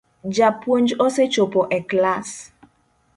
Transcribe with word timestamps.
Japuonj 0.37 0.89
osechopo 1.05 1.61
e 1.75 1.79
klass 1.89 2.29